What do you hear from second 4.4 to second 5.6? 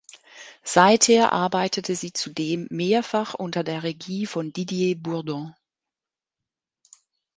Didier Bourdon.